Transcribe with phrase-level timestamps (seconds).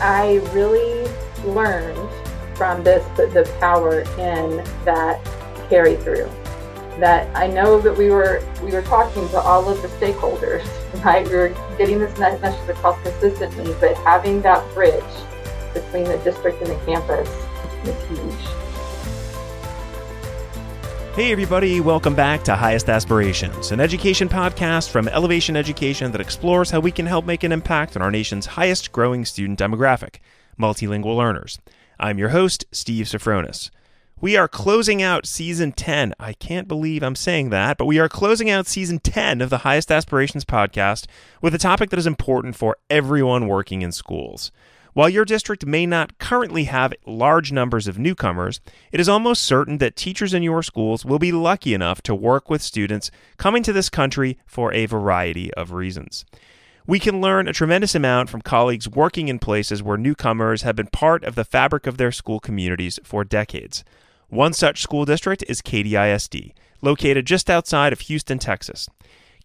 [0.00, 1.08] I really
[1.44, 2.08] learned
[2.56, 5.20] from this the, power in that
[5.68, 6.28] carry through.
[6.98, 10.66] That I know that we were we were talking to all of the stakeholders,
[11.04, 11.26] right?
[11.26, 11.48] We were
[11.78, 15.02] getting this message across consistently, but having that bridge
[15.72, 17.28] between the district and the campus
[17.84, 18.59] is huge.
[21.20, 26.70] Hey, everybody, welcome back to Highest Aspirations, an education podcast from Ellevation Education that explores
[26.70, 30.20] how we can help make an impact on our nation's highest growing student demographic,
[30.58, 31.58] multilingual learners.
[31.98, 33.68] I'm your host, Steve Sofronis.
[34.18, 36.14] We are closing out season 10.
[36.18, 39.58] I can't believe I'm saying that, but we are closing out season 10 of the
[39.58, 41.04] Highest Aspirations podcast
[41.42, 44.50] with a topic that is important for everyone working in schools.
[44.92, 49.78] While your district may not currently have large numbers of newcomers, it is almost certain
[49.78, 53.72] that teachers in your schools will be lucky enough to work with students coming to
[53.72, 56.24] this country for a variety of reasons.
[56.86, 60.88] We can learn a tremendous amount from colleagues working in places where newcomers have been
[60.88, 63.84] part of the fabric of their school communities for decades.
[64.28, 68.88] One such school district is Katy ISD, located just outside of Houston, Texas.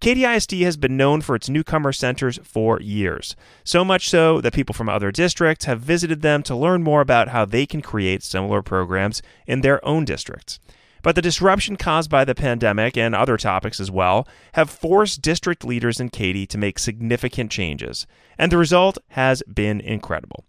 [0.02, 4.54] Katy ISD has been known for its newcomer centers for years, so much so that
[4.54, 8.22] people from other districts have visited them to learn more about how they can create
[8.22, 10.60] similar programs in their own districts.
[11.02, 15.64] But the disruption caused by the pandemic and other topics as well have forced district
[15.64, 20.46] leaders in Katy to make significant changes, and the result has been incredible.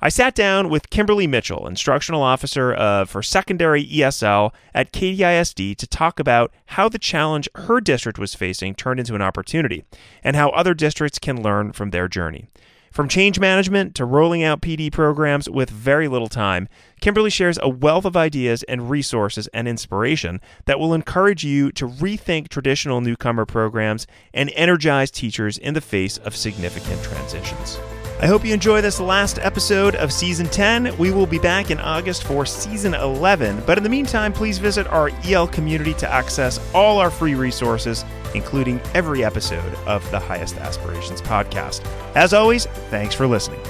[0.00, 5.78] I sat down with Kimberly Mitchell, instructional officer of, for secondary ESL at Katy ISD,
[5.78, 9.84] to talk about how the challenge her district was facing turned into an opportunity
[10.22, 12.46] and how other districts can learn from their journey.
[12.92, 16.68] From change management to rolling out PD programs with very little time,
[17.00, 21.86] Kimberly shares a wealth of ideas and resources and inspiration that will encourage you to
[21.86, 27.78] rethink traditional newcomer programs and energize teachers in the face of significant transitions.
[28.18, 30.96] I hope you enjoy this last episode of season 10.
[30.96, 33.62] We will be back in August for season 11.
[33.66, 38.06] But in the meantime, please visit our EL community to access all our free resources,
[38.34, 41.84] including every episode of the Highest Aspirations podcast.
[42.14, 43.60] As always, thanks for listening.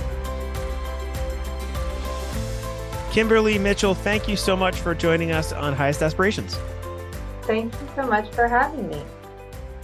[3.11, 6.56] Kimberly Mitchell, thank you so much for joining us on Highest Aspirations.
[7.43, 9.03] Thank you so much for having me.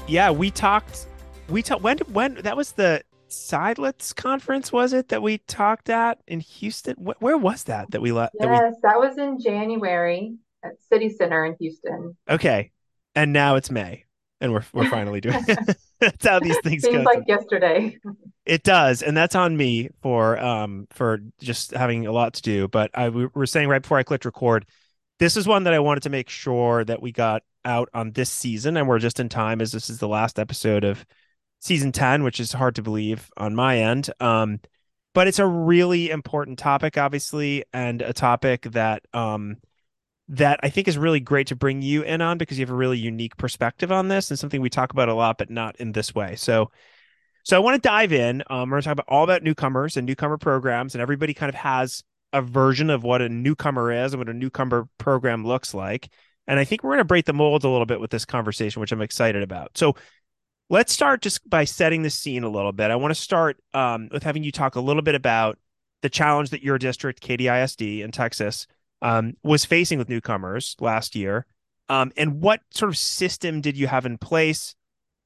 [0.07, 1.07] Yeah, we talked.
[1.49, 6.21] We talked when when that was the Seidlitz conference was it that we talked at
[6.27, 6.95] in Houston?
[6.97, 8.35] where was that that we left?
[8.39, 8.77] Yes, that, we...
[8.83, 12.17] that was in January at City Center in Houston.
[12.29, 12.71] Okay,
[13.15, 14.05] and now it's May,
[14.41, 15.43] and we're we're finally doing.
[15.49, 15.77] it.
[16.01, 17.03] that's how these things Seems go.
[17.03, 17.99] like yesterday.
[18.45, 22.67] It does, and that's on me for um for just having a lot to do.
[22.67, 24.67] But I we were saying right before I clicked record,
[25.21, 28.31] this is one that I wanted to make sure that we got out on this
[28.31, 31.07] season, and we're just in time as this is the last episode of
[31.63, 34.11] season 10, which is hard to believe on my end.
[34.21, 34.61] Um,
[35.15, 39.59] but it's a really important topic, obviously, and a topic that um,
[40.29, 42.77] that I think is really great to bring you in on because you have a
[42.77, 45.93] really unique perspective on this and something we talk about a lot, but not in
[45.93, 46.35] this way.
[46.37, 46.71] So,
[47.45, 48.43] so I want to dive in.
[48.49, 51.51] Um, we're going to talk about all about newcomers and newcomer programs, and everybody kind
[51.51, 52.03] of has
[52.33, 56.09] a version of what a newcomer is and what a newcomer program looks like.
[56.47, 58.81] And I think we're going to break the mold a little bit with this conversation,
[58.81, 59.77] which I'm excited about.
[59.77, 59.95] So,
[60.71, 62.91] let's start just by setting the scene a little bit.
[62.91, 65.59] I want to start um, with having you talk a little bit about
[66.03, 68.67] the challenge that your district, Katy ISD in Texas,
[69.03, 71.47] um, was facing with newcomers last year.
[71.89, 74.75] Um, and what sort of system did you have in place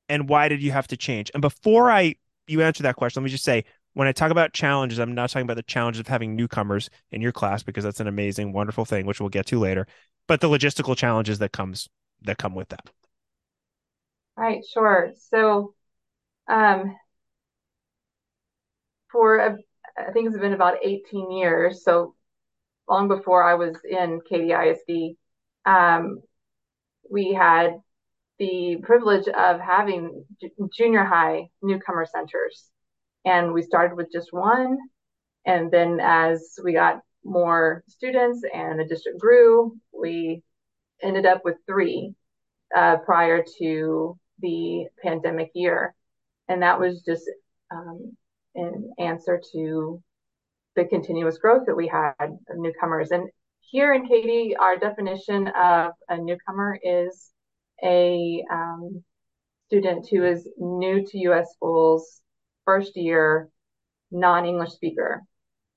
[0.08, 1.30] and why did you have to change?
[1.34, 3.64] And before I you answer that question, let me just say
[3.94, 7.20] when I talk about challenges, I'm not talking about the challenges of having newcomers in
[7.20, 9.86] your class because that's an amazing, wonderful thing, which we'll get to later,
[10.28, 11.88] but the logistical challenges that comes
[12.22, 12.90] that come with that.
[14.36, 15.12] Right, sure.
[15.16, 15.74] So,
[16.48, 16.96] um,
[19.10, 19.40] for
[19.98, 22.14] I think it's been about 18 years, so
[22.88, 25.16] long before I was in Katy ISD,
[25.66, 26.22] um,
[27.10, 27.80] we had
[28.38, 30.24] the privilege of having
[30.76, 32.66] junior high newcomer centers.
[33.24, 34.78] And we started with just one.
[35.46, 40.42] And then as we got more students and the district grew, we
[41.02, 42.14] ended up with three
[42.76, 45.94] uh, prior to the pandemic year.
[46.48, 47.24] And that was just
[47.70, 48.16] um,
[48.54, 50.02] in answer to
[50.76, 53.10] the continuous growth that we had of newcomers.
[53.10, 53.28] And
[53.60, 57.32] here in Katy, our definition of a newcomer is
[57.82, 59.02] a um,
[59.66, 61.52] student who is new to U.S.
[61.54, 62.20] schools,
[62.64, 63.48] first year,
[64.10, 65.22] non English speaker.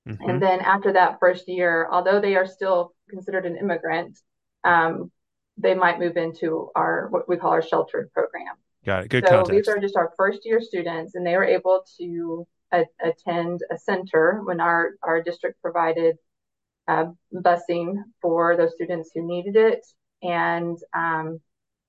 [0.07, 0.29] Mm-hmm.
[0.29, 4.17] And then after that first year, although they are still considered an immigrant,
[4.63, 5.11] um,
[5.59, 8.55] they might move into our what we call our sheltered program.
[8.85, 9.09] Got it.
[9.09, 9.51] Good so context.
[9.51, 13.77] these are just our first year students, and they were able to a, attend a
[13.77, 16.17] center when our, our district provided
[16.87, 19.85] uh, busing for those students who needed it.
[20.21, 21.39] And um,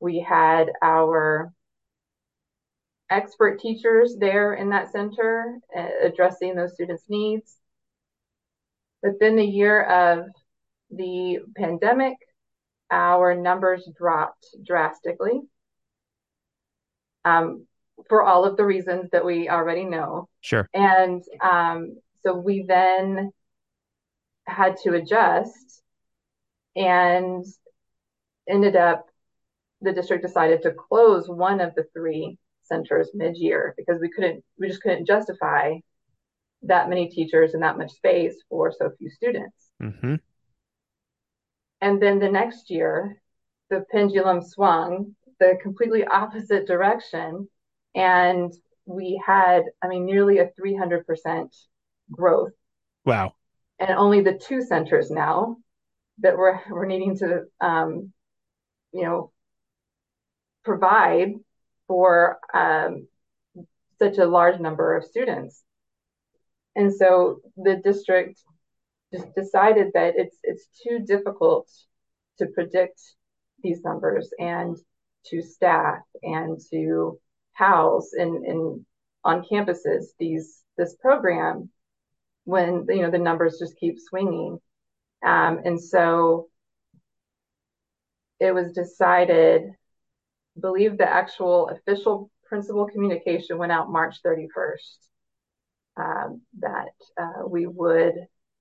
[0.01, 1.53] we had our
[3.09, 7.57] expert teachers there in that center uh, addressing those students' needs.
[9.03, 10.27] But then the year of
[10.91, 12.17] the pandemic,
[12.91, 15.41] our numbers dropped drastically
[17.25, 17.67] um,
[18.09, 20.29] for all of the reasons that we already know.
[20.41, 20.69] Sure.
[20.75, 23.31] And um, so we then
[24.47, 25.83] had to adjust
[26.75, 27.45] and
[28.49, 29.07] ended up,
[29.81, 32.39] the district decided to close one of the three
[32.71, 35.75] centers mid-year because we couldn't we just couldn't justify
[36.63, 40.15] that many teachers and that much space for so few students mm-hmm.
[41.81, 43.21] And then the next year
[43.71, 47.49] the pendulum swung the completely opposite direction
[47.95, 48.53] and
[48.87, 51.49] we had i mean nearly a 300%
[52.11, 52.53] growth
[53.05, 53.33] wow
[53.79, 55.57] and only the two centers now
[56.19, 58.13] that we're, we're needing to um,
[58.93, 59.33] you know
[60.65, 61.35] provide
[61.87, 63.09] for um,
[63.99, 65.63] such a large number of students.
[66.77, 68.43] And so the district
[69.13, 71.69] just decided that it's it's too difficult
[72.39, 73.01] to predict
[73.63, 74.77] these numbers and
[75.27, 77.19] to staff and to
[77.53, 78.87] house in, in
[79.25, 81.69] on campuses these this program
[82.45, 84.59] when you know the numbers just keep swinging.
[85.25, 86.49] Um, and so
[88.39, 89.73] it was decided
[90.59, 94.97] believe the actual official principal communication went out March 31st
[95.97, 98.15] um, that uh, we would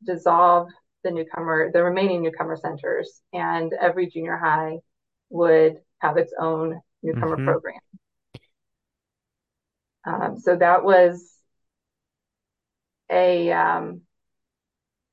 [0.05, 0.69] dissolve
[1.03, 4.77] the newcomer, the remaining newcomer centers, and every junior high
[5.29, 7.45] would have its own newcomer mm-hmm.
[7.45, 7.79] program.
[10.05, 11.33] Um, so that was
[13.11, 14.01] a um,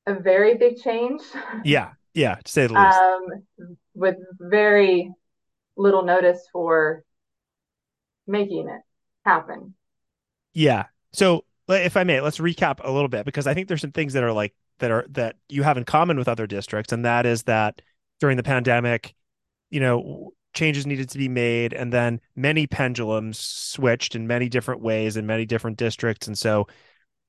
[0.05, 1.21] a very big change.
[1.63, 2.97] Yeah, yeah, to say the least.
[2.97, 5.11] Um, with very
[5.75, 7.03] little notice for
[8.25, 8.81] making it
[9.25, 9.73] happen.
[10.53, 10.85] Yeah.
[11.13, 14.13] So if I may, let's recap a little bit because I think there's some things
[14.13, 17.25] that are like that are that you have in common with other districts, and that
[17.25, 17.81] is that
[18.19, 19.13] during the pandemic,
[19.69, 24.81] you know, changes needed to be made, and then many pendulums switched in many different
[24.81, 26.67] ways in many different districts, and so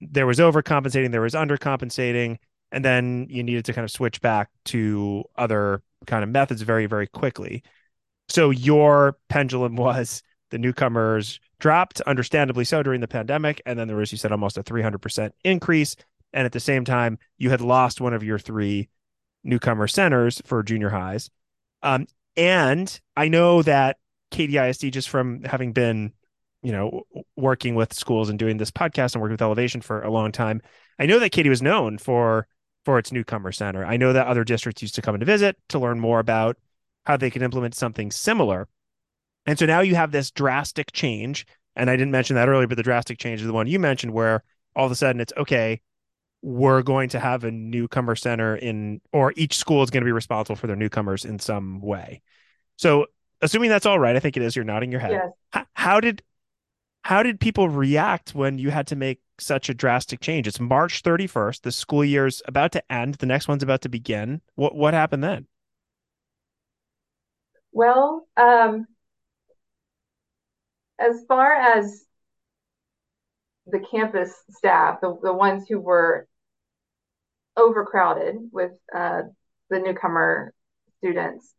[0.00, 2.38] there was overcompensating, there was undercompensating,
[2.72, 6.86] and then you needed to kind of switch back to other kind of methods very
[6.86, 7.62] very quickly.
[8.28, 13.60] So your pendulum was the newcomers dropped, understandably so, during the pandemic.
[13.66, 15.96] And then there was, you said, almost a 300% increase.
[16.32, 18.88] And at the same time, you had lost one of your three
[19.44, 21.30] newcomer centers for junior highs.
[21.82, 23.96] Um, and I know that
[24.30, 26.12] Katy ISD, just from having been,
[26.62, 27.02] you know,
[27.36, 30.60] working with schools and doing this podcast and working with Ellevation for a long time,
[30.98, 32.46] I know that Katy was known for
[32.84, 33.84] for its newcomer center.
[33.84, 36.56] I know that other districts used to come in to visit to learn more about
[37.04, 38.68] how they could implement something similar.
[39.46, 41.46] And so now you have this drastic change.
[41.76, 44.12] And I didn't mention that earlier, but the drastic change is the one you mentioned
[44.12, 44.42] where
[44.74, 45.80] all of a sudden it's okay,
[46.42, 50.12] we're going to have a newcomer center in, or each school is going to be
[50.12, 52.22] responsible for their newcomers in some way.
[52.76, 53.06] So
[53.42, 54.54] assuming that's all right, I think it is.
[54.54, 55.12] You're nodding your head.
[55.12, 55.30] Yes.
[55.50, 56.22] How, how did
[57.02, 60.46] how did people react when you had to make such a drastic change?
[60.46, 61.62] It's March 31st.
[61.62, 63.14] The school year's about to end.
[63.14, 64.40] The next one's about to begin.
[64.56, 65.46] What what happened then?
[67.72, 68.86] Well, um,
[70.98, 72.04] as far as
[73.70, 76.26] the campus staff, the, the ones who were
[77.56, 79.22] overcrowded with uh,
[79.70, 80.52] the newcomer
[80.98, 81.54] students,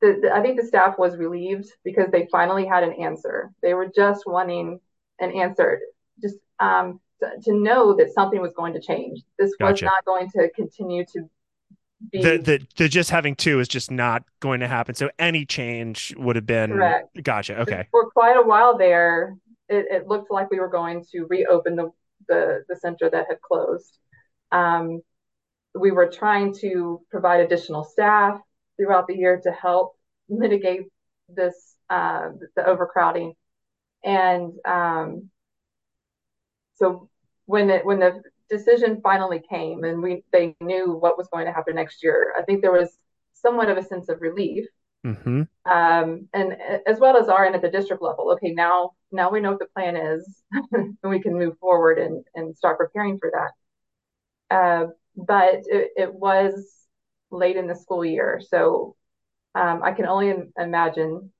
[0.00, 3.50] the, the, I think the staff was relieved because they finally had an answer.
[3.62, 4.80] They were just wanting
[5.18, 5.80] an answer,
[6.22, 9.20] just um, to, to, know that something was going to change.
[9.38, 9.72] This gotcha.
[9.72, 11.28] was not going to continue to
[12.10, 14.94] be the, the the just having two is just not going to happen.
[14.94, 17.22] So any change would have been correct.
[17.22, 17.60] Gotcha.
[17.60, 17.88] Okay.
[17.90, 19.36] For quite a while there,
[19.70, 21.90] it, it looked like we were going to reopen the
[22.28, 23.98] the, the center that had closed.
[24.52, 25.00] Um,
[25.74, 28.38] we were trying to provide additional staff
[28.76, 29.96] throughout the year to help
[30.28, 30.88] mitigate
[31.28, 33.34] this uh, the overcrowding,
[34.04, 35.30] and um,
[36.74, 37.08] so
[37.46, 41.52] when it when the decision finally came and we they knew what was going to
[41.52, 42.90] happen next year, I think there was
[43.34, 44.66] somewhat of a sense of relief.
[45.04, 45.42] Mm-hmm.
[45.64, 48.32] Um, and as well as our end at the district level.
[48.32, 50.42] Okay, now now we know what the plan is,
[50.72, 54.54] and we can move forward and and start preparing for that.
[54.54, 56.86] Uh, but it, it, was
[57.30, 58.96] late in the school year, so
[59.54, 61.30] um, I can only imagine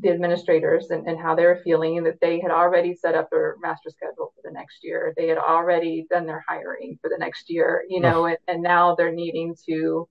[0.00, 3.56] the administrators and, and how they were feeling that they had already set up their
[3.60, 5.12] master schedule for the next year.
[5.16, 8.94] They had already done their hiring for the next year, you know, and, and now
[8.94, 10.08] they're needing to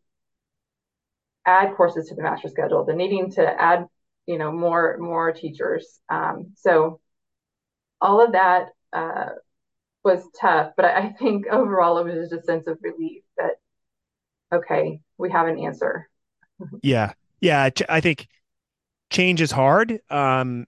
[1.47, 2.83] add courses to the master schedule.
[2.83, 3.87] They're needing to add,
[4.27, 5.99] you know, more more teachers.
[6.09, 6.99] Um, so
[7.99, 9.29] all of that uh,
[10.03, 13.53] was tough, but I, I think overall it was just a sense of relief that
[14.53, 16.09] okay, we have an answer.
[16.83, 17.69] yeah, yeah.
[17.89, 18.27] I think
[19.09, 20.67] change is hard, um,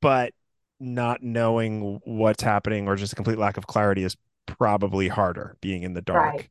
[0.00, 0.32] but
[0.80, 5.82] not knowing what's happening or just a complete lack of clarity is probably harder being
[5.82, 6.34] in the dark.
[6.34, 6.48] Right.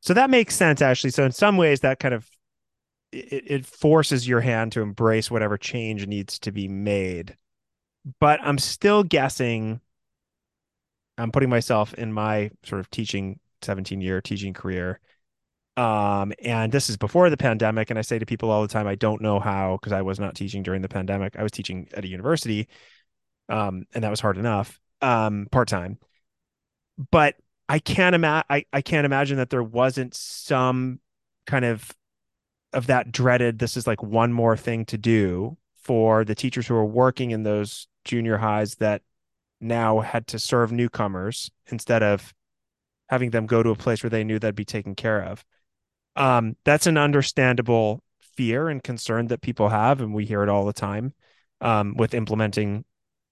[0.00, 1.10] So that makes sense, Ashley.
[1.10, 2.28] So in some ways, that kind of
[3.14, 7.36] it, it forces your hand to embrace whatever change needs to be made.
[8.20, 9.80] But I'm still guessing.
[11.16, 15.00] I'm putting myself in my sort of teaching 17 year teaching career
[15.76, 17.90] um, and this is before the pandemic.
[17.90, 20.20] And I say to people all the time, I don't know how, because I was
[20.20, 21.36] not teaching during the pandemic.
[21.36, 22.68] I was teaching at a university.
[23.48, 25.98] Um, and that was hard enough, um, part time.
[27.10, 27.36] But
[27.68, 31.00] I can't imagine I, I can't imagine that there wasn't some
[31.46, 31.90] kind of
[32.74, 36.74] of that dreaded this is like one more thing to do for the teachers who
[36.74, 39.02] are working in those junior highs that
[39.60, 42.34] now had to serve newcomers instead of
[43.08, 45.44] having them go to a place where they knew they'd be taken care of
[46.16, 48.02] um, that's an understandable
[48.36, 51.12] fear and concern that people have, and we hear it all the time
[51.60, 52.84] um, with implementing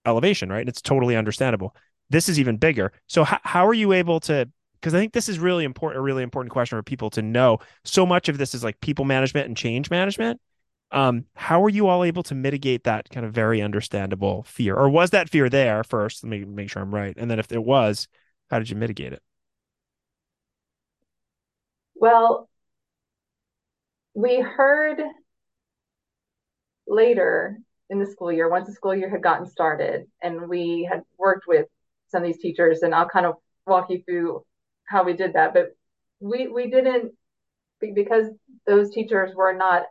[0.07, 0.69] Ellevation, right?
[0.69, 1.77] It's totally understandable.
[2.11, 2.93] This is even bigger.
[3.07, 4.49] So, h- how are you able to?
[4.83, 7.59] Because I think this is really important, a really important question for people to know.
[7.85, 10.41] So much of this is like people management and change management.
[10.91, 14.91] Um, how are you all able to mitigate that kind of very understandable fear, or
[14.91, 16.25] was that fear there first?
[16.25, 18.09] Let me make sure I'm right, and then if it was,
[18.51, 19.23] how did you mitigate it?
[21.95, 22.51] Well,
[24.15, 25.01] we heard
[26.87, 27.59] later
[27.89, 31.47] in the school year, once the school year had gotten started, and we had worked
[31.47, 31.67] with
[32.09, 33.37] some of these teachers, and I'll kind of
[33.67, 34.45] walk you through
[34.85, 35.55] how we did that.
[35.55, 35.77] But
[36.21, 37.13] we we didn't
[37.81, 38.27] because
[38.67, 39.85] those teachers were not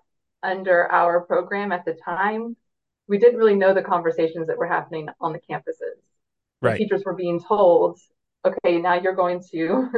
[0.43, 2.55] under our program at the time.
[3.07, 5.99] We didn't really know the conversations that were happening on the campuses.
[6.61, 6.73] Right.
[6.73, 7.99] The teachers were being told,
[8.45, 9.89] "Okay, now you're going to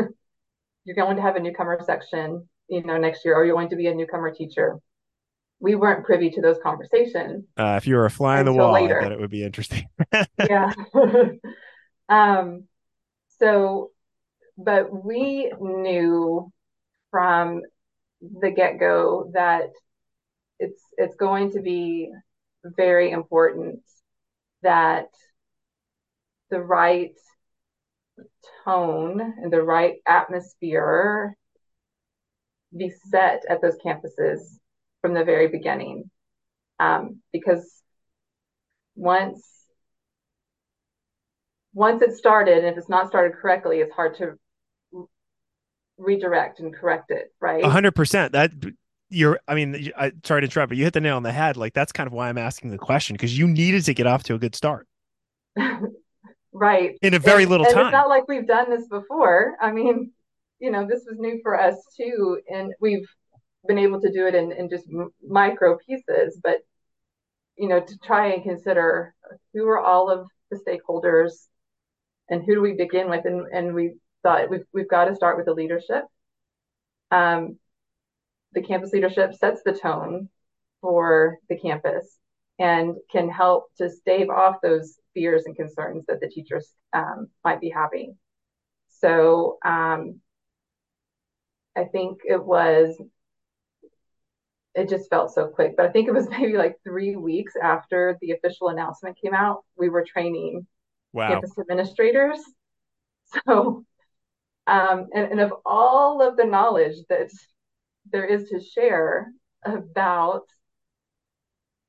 [0.86, 3.76] you're going to have a newcomer section you know, next year, or you're going to
[3.76, 4.80] be a newcomer teacher.
[5.60, 7.46] We weren't privy to those conversations.
[7.58, 9.00] Uh, if you were a fly on the wall, later.
[9.00, 9.88] I thought it would be interesting.
[10.40, 10.74] yeah.
[12.10, 12.66] um,
[13.40, 13.92] so,
[14.58, 16.52] but we knew
[17.12, 17.62] from
[18.22, 19.70] the get go that
[20.60, 22.12] it's it's going to be
[22.64, 23.82] very important
[24.62, 25.08] that
[26.50, 27.18] the right
[28.64, 31.36] tone and the right atmosphere
[32.76, 34.40] be set at those campuses
[35.02, 36.10] from the very beginning.
[36.80, 37.82] Um, because
[38.96, 39.42] once
[41.74, 44.38] once it started, and if it's not started correctly, it's hard to
[45.98, 47.64] redirect and correct it, right?
[47.64, 48.34] Hundred percent.
[48.34, 48.52] That
[49.10, 51.58] you're, I mean, I sorry to interrupt, but you hit the nail on the head.
[51.58, 54.24] Like that's kind of why I'm asking the question because you needed to get off
[54.24, 54.88] to a good start.
[56.54, 56.98] right.
[57.02, 57.88] In a very and, little and time.
[57.88, 59.56] It's not like we've done this before.
[59.62, 60.12] I mean,
[60.60, 63.08] you know, this was new for us too, and we've
[63.68, 64.86] been able to do it in, in just
[65.26, 66.40] micro pieces.
[66.44, 66.60] But
[67.58, 69.14] you know, to try and consider
[69.54, 71.34] who are all of the stakeholders,
[72.30, 75.38] and who do we begin with, and and we thought we've we've got to start
[75.38, 76.06] with the leadership.
[77.12, 77.58] Um,
[78.54, 80.30] the campus leadership sets the tone
[80.82, 82.18] for the campus
[82.60, 87.62] and can help to stave off those fears and concerns that the teachers um, might
[87.62, 88.18] be having.
[88.90, 90.20] So um,
[91.76, 92.96] I think it was
[94.76, 95.76] it just felt so quick.
[95.78, 99.64] But I think it was maybe like three weeks after the official announcement came out,
[99.78, 100.66] we were training
[101.12, 101.30] wow.
[101.30, 102.40] campus administrators.
[103.48, 103.84] So,
[104.68, 107.30] um, and, and of all of the knowledge that
[108.12, 109.32] there is to share
[109.66, 110.44] about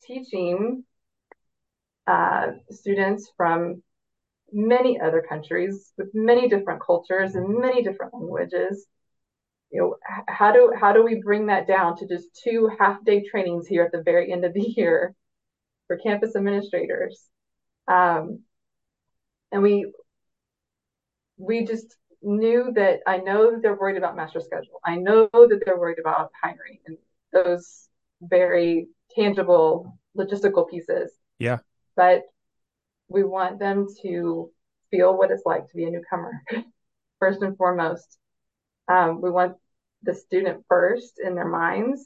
[0.05, 0.85] teaching
[2.07, 3.83] uh, students from
[4.53, 8.87] many other countries with many different cultures and many different languages
[9.75, 9.97] you know
[10.29, 13.83] how do how do we bring that down to just two half day trainings here
[13.83, 15.15] at the very end of the year
[15.89, 17.21] for campus administrators?
[17.89, 18.41] Um,
[19.51, 19.93] and we
[21.37, 24.81] we just knew that i know that they're worried about master schedule.
[24.85, 26.97] I know that they're worried about hiring and
[27.33, 27.89] those
[28.23, 31.13] very tangible logistical pieces.
[31.39, 31.59] Yeah.
[31.97, 32.23] But
[33.09, 34.51] we want them to
[34.91, 36.43] feel what it's like to be a newcomer
[37.19, 38.19] first and foremost.
[38.89, 39.57] Um, we want
[40.03, 42.05] the student first in their minds.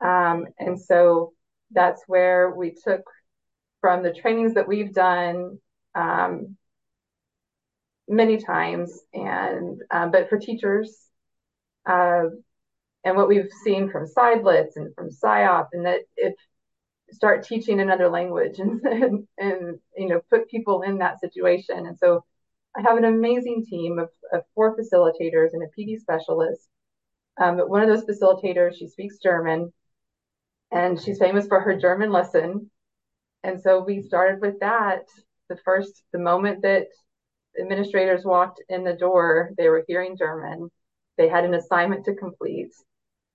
[0.00, 1.32] Um, and so
[1.70, 3.02] that's where we took
[3.80, 5.58] from the trainings that we've done
[5.94, 6.56] um,
[8.08, 10.96] many times, and uh, but for teachers,
[11.86, 12.24] uh,
[13.04, 16.34] and what we've seen from Seidlitz and from SIOP, and that if
[17.10, 21.98] start teaching another language and, and, and you know put people in that situation, and
[21.98, 22.24] so
[22.76, 26.68] I have an amazing team of, of four facilitators and a PD specialist.
[27.40, 29.72] Um, but one of those facilitators, she speaks German,
[30.70, 32.70] and she's famous for her German lesson.
[33.42, 35.02] And so we started with that.
[35.48, 36.86] The first, the moment that
[37.60, 40.70] administrators walked in the door, they were hearing German.
[41.18, 42.72] They had an assignment to complete,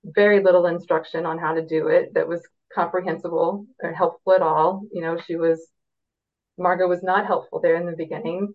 [0.03, 2.41] very little instruction on how to do it that was
[2.73, 4.83] comprehensible or helpful at all.
[4.91, 5.67] You know, she was,
[6.57, 8.53] Margot was not helpful there in the beginning,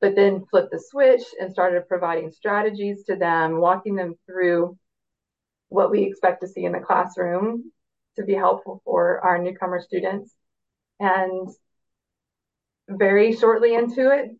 [0.00, 4.76] but then flipped the switch and started providing strategies to them, walking them through
[5.68, 7.70] what we expect to see in the classroom
[8.16, 10.34] to be helpful for our newcomer students.
[10.98, 11.48] And
[12.88, 14.30] very shortly into it,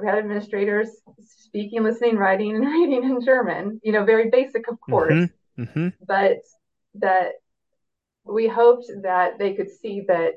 [0.00, 0.88] we had administrators
[1.20, 5.62] speaking, listening, writing, and reading in German, you know, very basic, of course, mm-hmm.
[5.62, 5.88] Mm-hmm.
[6.06, 6.38] but
[6.94, 7.32] that
[8.24, 10.34] we hoped that they could see that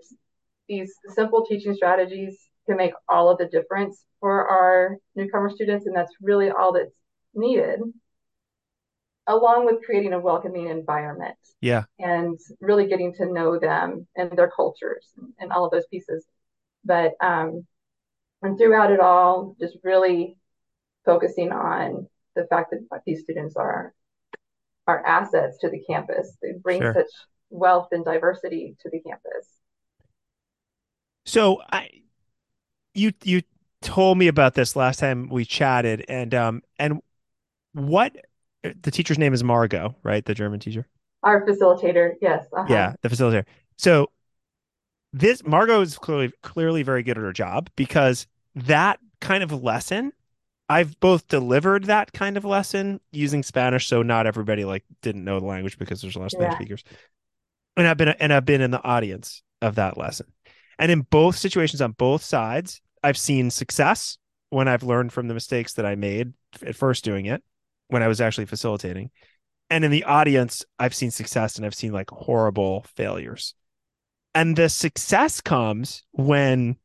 [0.68, 2.38] these simple teaching strategies
[2.68, 6.94] can make all of the difference for our newcomer students, and that's really all that's
[7.34, 7.80] needed
[9.30, 11.38] along with creating a welcoming environment.
[11.62, 11.84] Yeah.
[12.00, 16.26] And really getting to know them and their cultures and, and all of those pieces.
[16.84, 17.66] But um
[18.42, 20.38] and throughout it all, just really
[21.06, 23.94] focusing on the fact that these students are
[24.88, 26.36] are assets to the campus.
[26.42, 26.94] They bring sure.
[26.94, 27.12] such
[27.50, 29.48] wealth and diversity to the campus.
[31.26, 31.90] So I
[32.94, 33.42] you you
[33.82, 37.02] told me about this last time we chatted and um and
[37.74, 38.16] what
[38.62, 40.26] the teacher's name is Margot, right?
[40.26, 40.88] The German teacher.
[41.24, 42.46] Our facilitator, yes.
[42.52, 42.66] Uh-huh.
[42.70, 43.46] Yeah, the facilitator.
[43.78, 44.10] So
[45.14, 50.12] this Margot is clearly clearly very good at her job because that kind of lesson,
[50.68, 55.40] I've both delivered that kind of lesson using Spanish, so not everybody like didn't know
[55.40, 56.58] the language because there's a lot of Spanish yeah.
[56.58, 56.84] speakers,
[57.76, 60.28] and I've been and I've been in the audience of that lesson,
[60.78, 64.18] and in both situations on both sides, I've seen success
[64.50, 66.34] when I've learned from the mistakes that I made
[66.66, 67.44] at first doing it,
[67.88, 69.12] when I was actually facilitating.
[69.70, 73.54] And in the audience, I've seen success and I've seen like horrible failures.
[74.36, 76.78] And the success comes when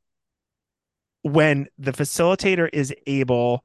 [1.22, 3.64] when the facilitator is able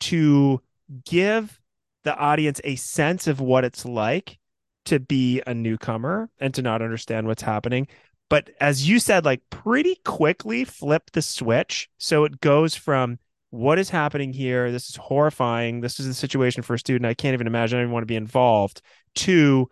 [0.00, 0.60] to
[1.04, 1.60] give
[2.02, 4.38] the audience a sense of what it's like
[4.86, 7.86] to be a newcomer and to not understand what's happening
[8.30, 13.18] but as you said like pretty quickly flip the switch so it goes from
[13.50, 14.70] what is happening here?
[14.70, 15.80] This is horrifying.
[15.80, 17.06] This is the situation for a student.
[17.06, 18.82] I can't even imagine I even want to be involved.
[19.16, 19.68] To,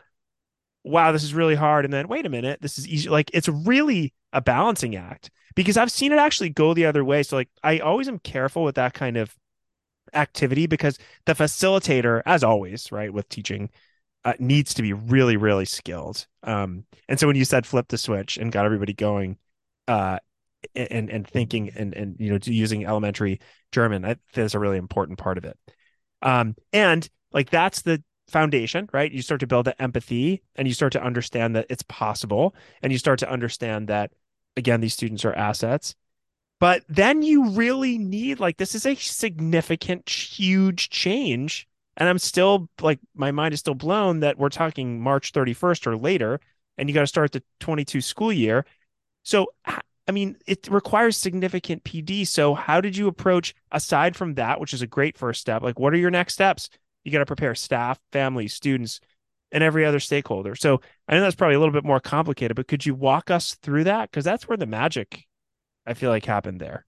[0.86, 1.84] wow, this is really hard.
[1.84, 3.08] And then, wait a minute, this is easy.
[3.08, 7.22] Like, it's really a balancing act because I've seen it actually go the other way.
[7.22, 9.34] So, like, I always am careful with that kind of
[10.14, 13.70] activity because the facilitator, as always, right, with teaching,
[14.24, 16.26] uh, needs to be really, really skilled.
[16.42, 19.38] Um, and so when you said flip the switch and got everybody going,
[19.88, 20.18] uh,
[20.74, 23.40] and and thinking and and you know using elementary
[23.72, 24.04] German.
[24.04, 25.56] I think that's a really important part of it.
[26.22, 29.10] Um, and like that's the foundation, right?
[29.10, 32.92] You start to build that empathy and you start to understand that it's possible, and
[32.92, 34.12] you start to understand that
[34.56, 35.94] again these students are assets.
[36.58, 41.68] But then you really need like this is a significant, huge change.
[41.98, 45.96] And I'm still like my mind is still blown that we're talking March 31st or
[45.96, 46.40] later,
[46.78, 48.66] and you got to start the 22 school year.
[49.22, 49.48] So
[50.08, 52.26] I mean, it requires significant PD.
[52.26, 55.62] So, how did you approach aside from that, which is a great first step?
[55.62, 56.70] Like, what are your next steps?
[57.06, 58.98] You got to prepare staff, families, students,
[59.52, 60.56] and every other stakeholder.
[60.56, 63.54] So, I know that's probably a little bit more complicated, but could you walk us
[63.54, 64.10] through that?
[64.10, 65.24] Because that's where the magic,
[65.86, 66.84] I feel like, happened there.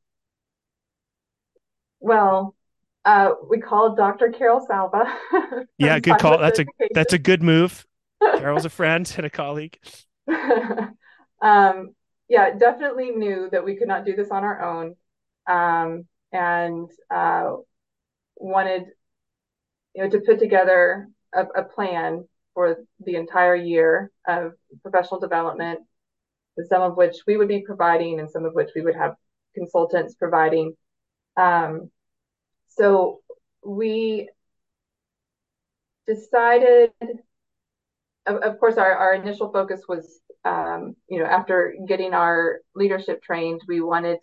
[2.01, 2.57] Well,
[3.05, 4.31] uh, we called Dr.
[4.37, 5.05] Carol Salva.
[5.79, 6.39] yeah, good call.
[6.39, 7.87] That's a that's a good move.
[8.21, 9.79] Carol's a friend and a colleague.
[11.41, 11.95] um,
[12.29, 14.97] yeah, definitely knew that we could not do this on our own,
[15.47, 17.53] um, and uh,
[18.37, 18.87] wanted
[19.99, 25.81] you know to put together a, a, plan for the entire year of professional development,
[26.69, 29.17] some of which we would be providing, and some of which we would have
[29.57, 30.75] consultants providing.
[31.37, 31.91] Um,
[32.69, 33.23] so
[33.65, 34.29] we
[36.07, 36.93] decided
[38.25, 43.21] of, of course our, our initial focus was um, you know, after getting our leadership
[43.21, 44.19] trained, we wanted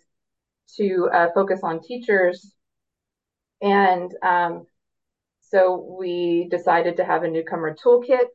[0.78, 2.54] to uh, focus on teachers.
[3.60, 4.66] And um,
[5.56, 8.28] so we decided to have a newcomer toolkit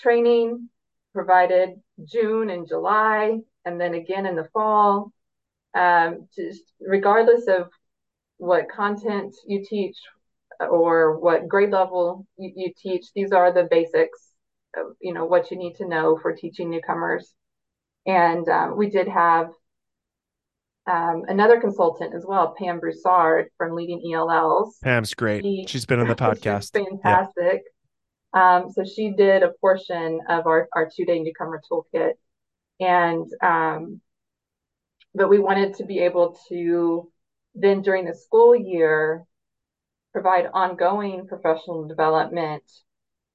[0.00, 0.68] training
[1.14, 3.38] provided June and July.
[3.64, 5.12] and then again in the fall.
[5.74, 7.68] Um, just regardless of
[8.38, 9.96] what content you teach
[10.60, 14.32] or what grade level you, you teach, these are the basics
[14.76, 17.32] of, you know, what you need to know for teaching newcomers.
[18.06, 19.50] And um, we did have
[20.86, 24.78] um, another consultant as well, Pam Broussard from Leading ELLs.
[24.82, 25.42] Pam's great.
[25.42, 26.72] She, has been on the podcast.
[26.72, 27.62] fantastic.
[28.32, 32.12] Um, so she did a portion of our, our two day newcomer toolkit.
[32.78, 34.00] And, um,
[35.14, 37.10] but we wanted to be able to
[37.54, 39.24] then during the school year
[40.12, 42.62] provide ongoing professional development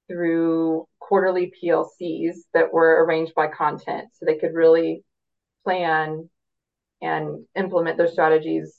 [0.08, 5.04] through quarterly PLCs that were arranged by content so they could really
[5.64, 6.28] plan
[7.02, 8.74] and implement those strategies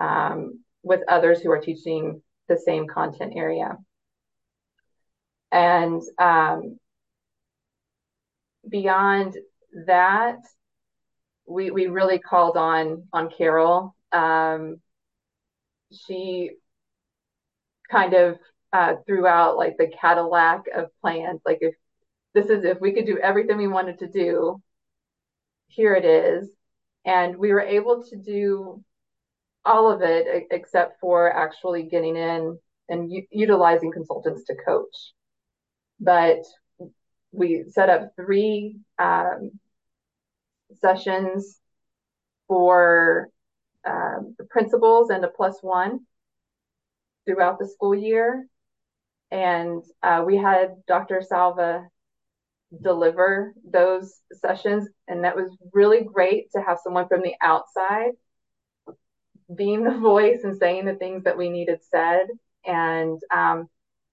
[0.00, 3.76] um, with others who are teaching the same content area.
[5.52, 6.78] And um,
[8.68, 9.36] beyond
[9.86, 10.38] that,
[11.46, 13.94] we we really called on on Carol.
[14.12, 14.80] Um,
[15.92, 16.52] she
[17.90, 18.38] kind of
[18.72, 21.40] uh, threw out like the Cadillac of plans.
[21.44, 21.74] Like if
[22.34, 24.62] this is if we could do everything we wanted to do,
[25.68, 26.48] here it is.
[27.04, 28.84] And we were able to do
[29.64, 32.58] all of it except for actually getting in
[32.88, 35.12] and u- utilizing consultants to coach
[36.00, 36.42] but
[37.32, 39.52] we set up three um,
[40.80, 41.60] sessions
[42.48, 43.28] for
[43.86, 46.00] um, the principals and a plus one
[47.24, 48.46] throughout the school year.
[49.30, 51.22] And uh, we had Dr.
[51.22, 51.86] Salva
[52.82, 54.88] deliver those sessions.
[55.08, 58.12] And that was really great to have someone from the outside
[59.56, 62.26] being the voice and saying the things that we needed said.
[62.64, 63.68] And um,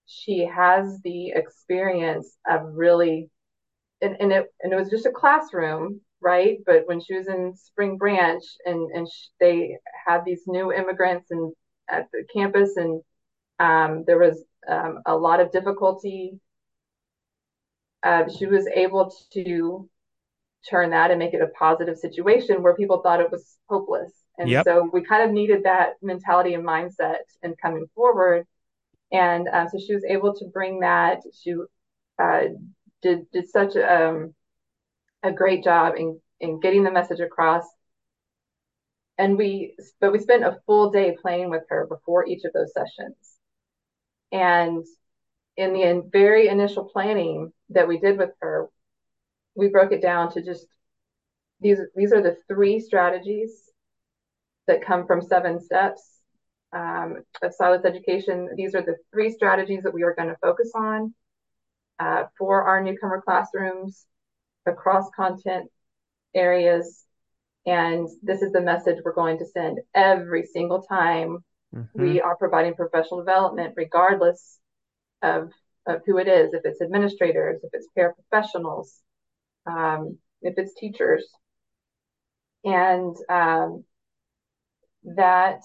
[0.07, 3.29] she has the experience of really
[4.01, 7.53] and, and it and it was just a classroom right but when she was in
[7.55, 11.53] spring branch and and she, they had these new immigrants and
[11.89, 13.01] at the campus and
[13.59, 16.39] um, there was um, a lot of difficulty
[18.07, 19.89] uh, she was able to
[20.69, 24.49] turn that and make it a positive situation where people thought it was hopeless and
[24.49, 24.65] yep.
[24.65, 28.45] so we kind of needed that mentality and mindset and coming forward
[29.11, 31.21] and um, so she was able to bring that.
[31.41, 31.53] She
[32.21, 32.41] uh,
[33.01, 34.33] did did such a, um,
[35.23, 37.65] a great job in in getting the message across.
[39.19, 42.71] And we, but we spent a full day playing with her before each of those
[42.71, 43.15] sessions.
[44.31, 44.85] And
[45.57, 48.69] in the very initial planning that we did with her,
[49.55, 50.67] we broke it down to just
[51.59, 53.71] these these are the three strategies
[54.67, 56.19] that come from seven steps
[56.73, 58.49] um, of Seidlitz Education.
[58.55, 61.13] These are the three strategies that we are going to focus on
[61.99, 64.05] uh, for our newcomer classrooms
[64.67, 65.71] across content
[66.35, 67.05] areas.
[67.65, 71.39] And this is the message we're going to send every single time
[71.75, 72.01] mm-hmm.
[72.01, 74.59] we are providing professional development, regardless
[75.21, 75.51] of,
[75.87, 78.87] of who it is, if it's administrators, if it's paraprofessionals,
[79.67, 81.25] um, if it's teachers.
[82.63, 83.83] And um,
[85.15, 85.61] that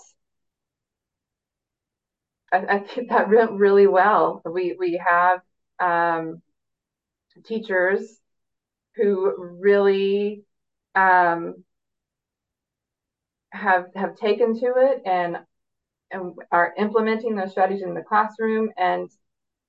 [2.52, 4.42] I, I think that went really well.
[4.44, 5.40] We we have
[5.80, 6.42] um,
[7.44, 8.18] teachers
[8.96, 10.44] who really
[10.94, 11.64] um,
[13.52, 15.38] have have taken to it and
[16.10, 19.10] and are implementing those strategies in the classroom and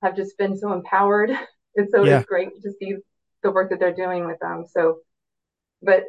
[0.03, 1.31] have just been so empowered.
[1.75, 2.19] and so yeah.
[2.19, 2.95] it's great to see
[3.41, 4.65] the work that they're doing with them.
[4.69, 4.99] So,
[5.81, 6.03] but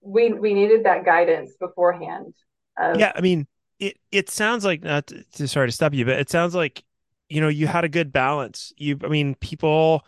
[0.00, 2.34] we we needed that guidance beforehand.
[2.78, 3.46] Of, yeah, I mean,
[3.78, 6.84] it it sounds like not to, to, sorry to stop you, but it sounds like
[7.28, 8.72] you know you had a good balance.
[8.76, 10.04] You, I mean, people,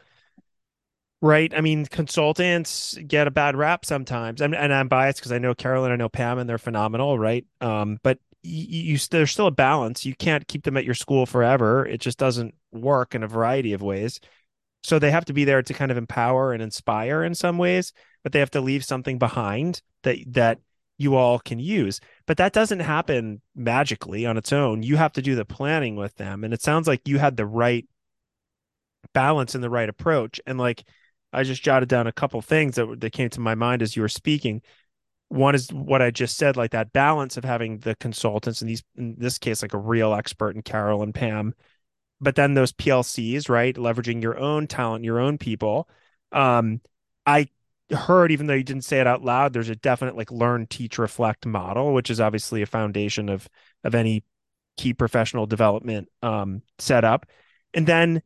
[1.22, 1.52] right?
[1.55, 5.55] I mean, consultants get a bad rap sometimes, and, and I'm biased because I know
[5.55, 7.46] Carolyn, I know Pam, and they're phenomenal, right?
[7.61, 10.04] Um, but you, you there's still a balance.
[10.04, 11.87] You can't keep them at your school forever.
[11.87, 14.20] It just doesn't work in a variety of ways.
[14.82, 17.92] So they have to be there to kind of empower and inspire in some ways,
[18.22, 20.61] but they have to leave something behind that that
[20.98, 22.00] you all can use.
[22.26, 24.82] But that doesn't happen magically on its own.
[24.82, 26.44] You have to do the planning with them.
[26.44, 27.87] And it sounds like you had the right
[29.12, 30.40] balance and the right approach.
[30.46, 30.85] And like
[31.32, 34.02] I just jotted down a couple things that, that came to my mind as you
[34.02, 34.62] were speaking.
[35.29, 38.85] One is what I just said, like that balance of having the consultants, in these
[38.97, 41.55] in this case, like a real expert in Carol and Pam,
[42.21, 43.75] but then those PLCs, right?
[43.75, 45.89] Leveraging your own talent, your own people.
[46.33, 46.81] Um,
[47.27, 47.49] I
[47.91, 50.99] heard, even though you didn't say it out loud, there's a definite like learn, teach,
[50.99, 53.49] reflect model, which is obviously a foundation of
[53.85, 54.25] of any
[54.77, 57.27] key professional development um, setup.
[57.75, 58.23] And then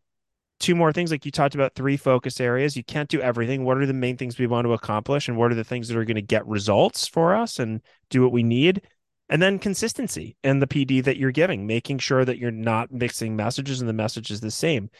[0.60, 1.10] two more things.
[1.10, 2.76] Like you talked about three focus areas.
[2.76, 3.64] You can't do everything.
[3.64, 5.26] What are the main things we want to accomplish?
[5.26, 8.22] And what are the things that are going to get results for us and do
[8.22, 8.82] what we need?
[9.28, 13.36] And then consistency and the PD that you're giving, making sure that you're not mixing
[13.36, 14.90] messages and the message is the same.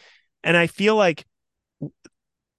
[0.43, 1.25] And I feel like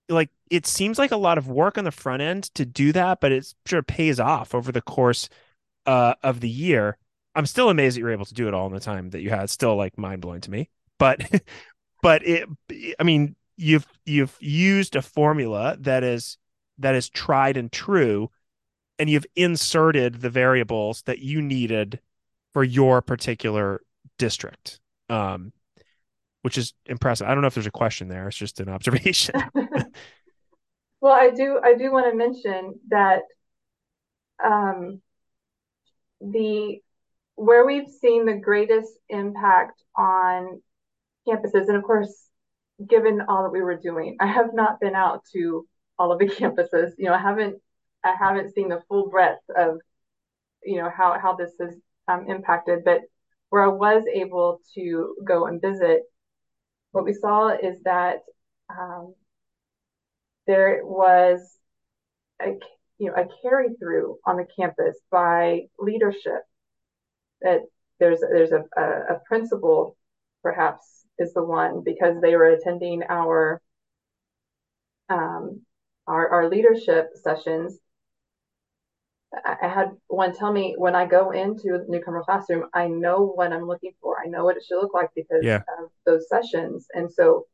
[0.08, 3.20] like it seems like a lot of work on the front end to do that,
[3.20, 5.28] but it sure pays off over the course
[5.86, 6.98] uh, of the year.
[7.34, 9.30] I'm still amazed that you're able to do it all in the time that you
[9.30, 9.44] had.
[9.44, 10.68] It's still like mind blowing to me.
[10.98, 11.42] But
[12.02, 12.48] but it
[12.98, 16.36] I mean, you've you've used a formula that is
[16.78, 18.30] that is tried and true,
[18.98, 22.00] and you've inserted the variables that you needed
[22.52, 23.80] for your particular
[24.18, 24.80] district.
[25.08, 25.52] Um,
[26.42, 27.26] which is impressive.
[27.26, 28.28] I don't know if there's a question there.
[28.28, 29.34] It's just an observation.
[31.00, 33.22] well, I do I do want to mention that
[34.44, 35.00] um,
[36.20, 36.80] the
[37.36, 40.60] where we've seen the greatest impact on
[41.28, 42.28] campuses, and of course,
[42.88, 45.66] given all that we were doing, I have not been out to
[45.98, 46.92] all of the campuses.
[46.98, 47.60] You know, I haven't
[48.04, 49.78] I haven't seen the full breadth of
[50.64, 51.74] you know how how this has
[52.08, 53.02] um, impacted, but
[53.50, 56.02] where I was able to go and visit,
[56.92, 58.20] what we saw is that
[58.70, 59.14] um,
[60.46, 61.40] there was
[62.40, 62.58] a
[62.98, 66.42] you know a carry through on the campus by leadership.
[67.42, 67.60] That
[67.98, 69.96] there's there's a, a, a principal
[70.42, 73.60] perhaps is the one because they were attending our
[75.08, 75.62] um,
[76.06, 77.78] our, our leadership sessions
[79.44, 83.52] I had one tell me when I go into the newcomer classroom, I know what
[83.52, 84.16] I'm looking for.
[84.22, 85.62] I know what it should look like because yeah.
[85.78, 86.86] of those sessions.
[86.92, 87.46] And so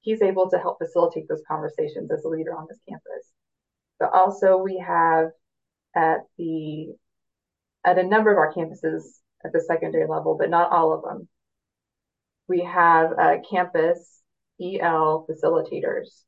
[0.00, 3.32] he's able to help facilitate those conversations as a leader on this campus.
[4.00, 5.30] But also we have
[5.94, 6.94] at the
[7.84, 9.02] at a number of our campuses
[9.44, 11.28] at the secondary level, but not all of them.
[12.48, 14.22] We have a campus
[14.60, 16.22] EL facilitators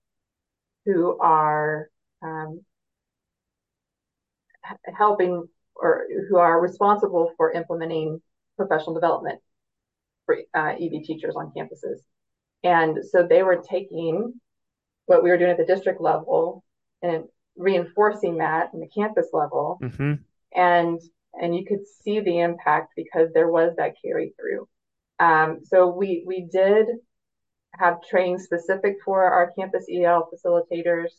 [0.85, 1.88] who are
[2.22, 2.61] um,
[4.96, 8.20] helping or who are responsible for implementing
[8.56, 9.40] professional development
[10.26, 11.98] for uh, EB teachers on campuses.
[12.62, 14.35] And so they were taking
[15.06, 16.62] what we were doing at the district level
[17.02, 17.24] and
[17.56, 19.78] reinforcing that in the campus level.
[19.83, 20.14] Mm-hmm.
[20.54, 21.00] And
[21.40, 24.68] and you could see the impact because there was that carry through.
[25.20, 26.87] Um, so we we did
[27.78, 31.11] have training specific for our campus EL facilitators.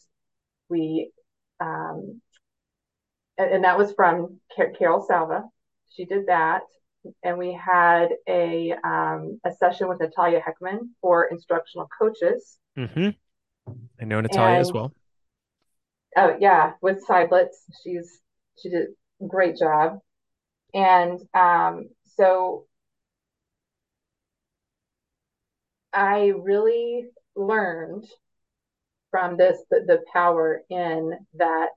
[0.70, 1.12] We
[1.60, 2.22] um,
[3.38, 5.44] and, and that was from Car- Carol Salva.
[5.90, 6.64] She did that,
[7.24, 12.58] and we had a um, a session with Natalia Heckman for instructional coaches.
[12.78, 13.10] Mm-hmm.
[14.02, 14.94] I know Natalia and, as well.
[16.18, 18.20] Oh yeah, with Seidlitz, she's
[18.62, 18.88] she did
[19.22, 20.00] a great job,
[20.74, 22.66] and um, so
[25.94, 28.06] I really learned
[29.10, 31.72] from this the, the power in that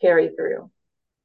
[0.00, 0.70] carry through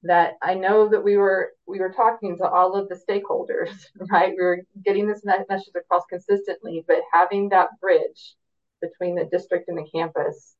[0.04, 4.34] that I know that we were we were talking to all of the stakeholders, right?
[4.36, 8.36] We were getting this message across consistently, but having that bridge
[8.82, 10.56] between the district and the campus,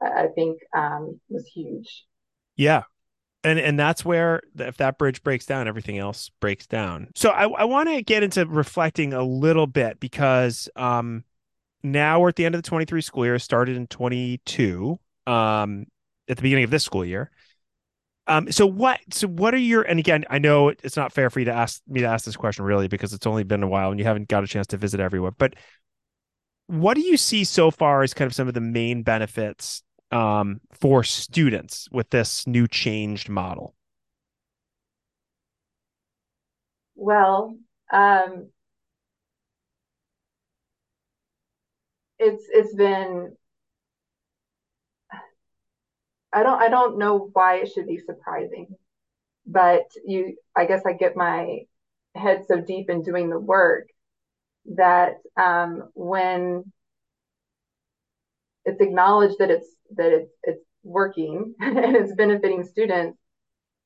[0.00, 2.06] I think um, was huge.
[2.54, 2.84] Yeah,
[3.46, 7.08] and and that's where if that bridge breaks down, everything else breaks down.
[7.14, 11.24] So I, I want to get into reflecting a little bit because um,
[11.82, 14.98] now we're at the end of the 23 school year, started in 22.
[15.26, 15.86] Um,
[16.28, 17.30] at the beginning of this school year.
[18.28, 19.00] Um, so what?
[19.10, 19.82] So what are your?
[19.82, 22.36] And again, I know it's not fair for you to ask me to ask this
[22.36, 24.76] question really because it's only been a while and you haven't got a chance to
[24.76, 25.30] visit everywhere.
[25.30, 25.54] But
[26.66, 30.60] what do you see so far as kind of some of the main benefits um,
[30.72, 33.74] for students with this new changed model?
[36.94, 37.58] Well,
[37.92, 38.50] um,
[42.18, 43.36] it's it's been
[46.32, 48.68] I don't I don't know why it should be surprising,
[49.46, 51.60] but you I guess I get my
[52.14, 53.88] head so deep in doing the work
[54.74, 56.72] that um, when
[58.66, 63.18] it's acknowledged that it's that it's it's working and it's benefiting students,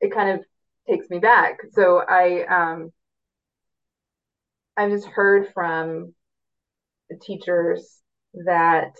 [0.00, 0.44] it kind of
[0.88, 1.58] takes me back.
[1.72, 2.90] So I um,
[4.76, 6.14] I just heard from
[7.22, 8.00] teachers
[8.46, 8.92] that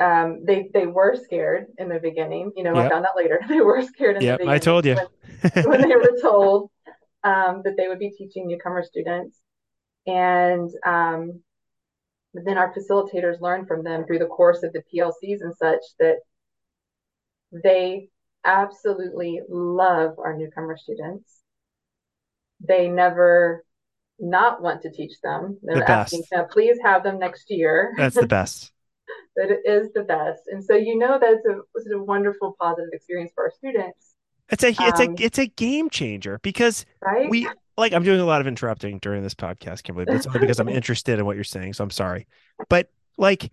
[0.00, 2.52] um, they they were scared in the beginning.
[2.56, 2.86] You know, yep.
[2.86, 4.40] I found out later they were scared in yep.
[4.46, 6.70] I told you when, when they were told
[7.22, 9.38] um, that they would be teaching newcomer students,
[10.06, 11.40] and um,
[12.44, 16.18] then our facilitators learn from them through the course of the PLCs and such that
[17.50, 18.08] they
[18.44, 21.42] absolutely love our newcomer students.
[22.60, 23.64] They never
[24.18, 25.58] not want to teach them.
[25.62, 26.30] They're The asking, best.
[26.32, 28.72] "Can please have them next year?" That's the best.
[29.36, 30.42] That it is the best.
[30.48, 34.14] And so you know that's a, it's a wonderful positive experience for our students.
[34.48, 37.30] It's a it's a Um, it's a game changer because right?
[37.30, 40.40] we like I'm doing a lot of interrupting during this podcast, Kimberly, but it's only
[40.40, 42.26] because I'm interested in what you're saying, so I'm sorry.
[42.68, 43.52] But like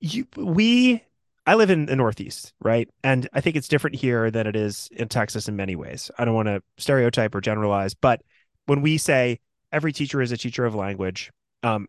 [0.00, 1.02] you we
[1.46, 2.88] I live in the Northeast, right?
[3.02, 6.10] And I think it's different here than it is in Texas in many ways.
[6.18, 8.22] I don't want to stereotype or generalize, but
[8.66, 9.40] when we say
[9.72, 11.32] every teacher is a teacher of language,
[11.64, 11.88] um,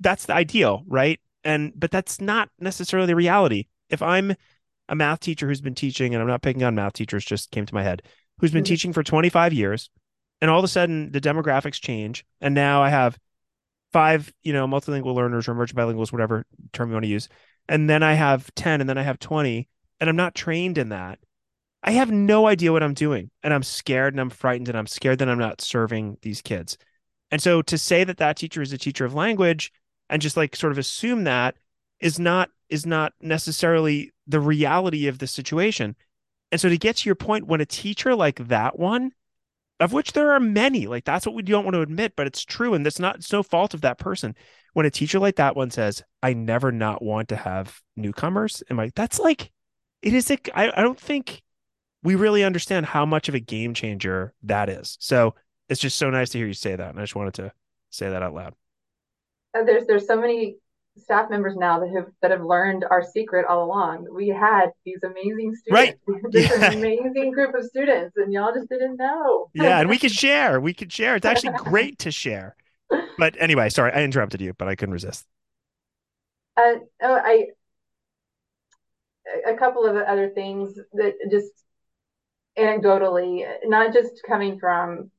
[0.00, 1.18] that's the ideal, right?
[1.44, 3.66] And but that's not necessarily the reality.
[3.90, 4.34] If I'm
[4.88, 7.66] a math teacher who's been teaching, and I'm not picking on math teachers, just came
[7.66, 8.02] to my head,
[8.38, 8.68] who's been Mhm.
[8.68, 9.90] teaching for 25 years,
[10.40, 13.18] and all of a sudden the demographics change, and now I have
[13.92, 17.28] five, you know, multilingual learners or emergent bilinguals, whatever term you want to use,
[17.68, 19.68] and then I have 10, and then I have 20,
[20.00, 21.18] and I'm not trained in that.
[21.82, 24.86] I have no idea what I'm doing, and I'm scared, and I'm frightened, and I'm
[24.86, 26.76] scared that I'm not serving these kids.
[27.30, 29.72] And so to say that that teacher is a teacher of language
[30.08, 31.56] and just like sort of assume that
[32.00, 35.96] is not is not necessarily the reality of the situation.
[36.52, 39.12] And so to get to your point, when a teacher like that one,
[39.80, 42.44] of which there are many, like that's what we don't want to admit, but it's
[42.44, 44.34] true, and it's not it's no fault of that person.
[44.72, 48.80] When a teacher like that one says, "I never not want to have newcomers," am
[48.80, 48.90] I?
[48.94, 49.50] That's like,
[50.02, 50.30] it is.
[50.30, 51.42] A, I I don't think
[52.02, 54.96] we really understand how much of a game changer that is.
[55.00, 55.34] So
[55.68, 57.52] it's just so nice to hear you say that, and I just wanted to
[57.90, 58.54] say that out loud.
[59.54, 60.56] Uh, There's there's so many
[61.00, 64.06] staff members now that have that have learned our secret all along.
[64.12, 65.96] We had these amazing Right?
[65.96, 66.70] students, this Yeah.
[66.72, 69.50] amazing group of students, and y'all just didn't know.
[69.54, 70.60] Yeah, and we could share.
[70.60, 71.16] We could share.
[71.16, 72.54] It's actually great to share.
[73.18, 75.26] But anyway, sorry, I interrupted you, but I couldn't resist.
[76.56, 77.48] Uh, oh, I
[79.46, 81.52] a couple of other things that just
[82.58, 85.10] anecdotally, not just coming from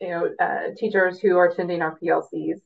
[0.00, 2.60] you know uh, teachers who are attending our PLCs,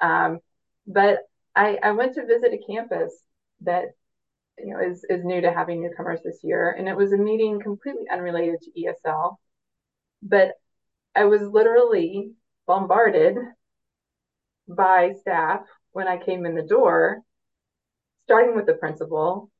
[0.00, 0.38] um,
[0.86, 1.20] but
[1.56, 3.14] I, I went to visit a campus
[3.62, 3.86] that
[4.58, 7.60] you know is is new to having newcomers this year, and it was a meeting
[7.60, 9.38] completely unrelated to ESL,
[10.22, 10.52] but
[11.14, 12.32] I was literally
[12.66, 13.36] bombarded
[14.68, 15.60] by staff
[15.92, 17.22] when I came in the door,
[18.24, 19.50] starting with the principal,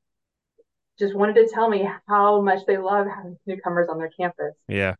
[0.97, 4.95] just wanted to tell me how much they love having newcomers on their campus, Yeah.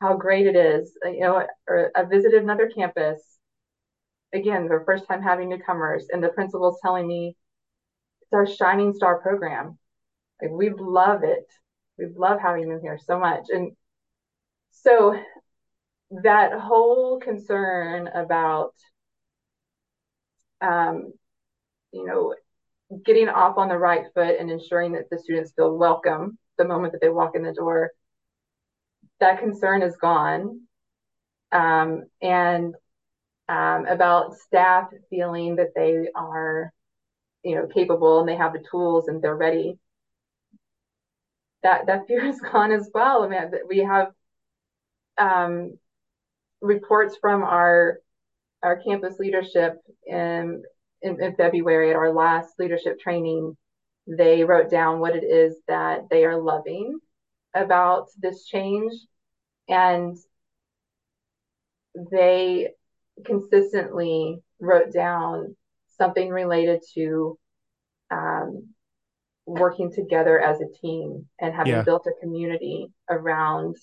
[0.00, 0.96] how great it is.
[1.04, 3.35] You know, or I visited another campus,
[4.32, 7.36] again, the first time having newcomers, and the principal's telling me
[8.22, 9.78] it's our shining star program.
[10.40, 11.46] Like we love it.
[11.98, 13.46] We love having them here so much.
[13.50, 13.72] And
[14.70, 15.18] so
[16.22, 18.74] that whole concern about
[20.60, 21.12] um,
[21.92, 22.34] you know,
[23.04, 26.92] getting off on the right foot and ensuring that the students feel welcome the moment
[26.92, 27.90] that they walk in the door,
[29.20, 30.60] that concern is gone.
[31.52, 32.74] Um, and
[33.48, 36.72] um, about staff feeling that they are,
[37.44, 39.78] you know, capable and they have the tools and they're ready.
[41.62, 43.22] That that fear is gone as well.
[43.22, 44.08] I mean, we have
[45.18, 45.78] um,
[46.60, 47.98] reports from our
[48.62, 50.62] our campus leadership in,
[51.02, 53.56] in, in February at our last leadership training.
[54.06, 56.98] They wrote down what it is that they are loving
[57.54, 58.92] about this change,
[59.68, 60.16] and
[62.10, 62.68] they
[63.24, 65.56] consistently wrote down
[65.98, 67.38] something related to
[68.10, 68.68] um,
[69.46, 71.82] working together as a team and having Yeah.
[71.82, 73.76] built a community around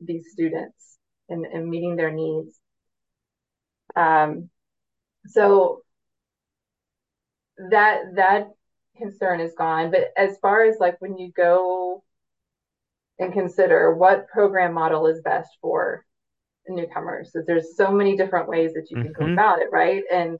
[0.00, 2.58] these students and, and meeting their needs.
[3.96, 4.50] Um,
[5.26, 5.82] so
[7.70, 8.48] that that
[8.96, 9.90] concern is gone.
[9.90, 12.02] But as far as like when you go
[13.18, 16.04] and consider what program model is best for
[16.68, 19.34] newcomers, so there's so many different ways that you can go Mhm.
[19.34, 20.02] about it, right?
[20.12, 20.38] And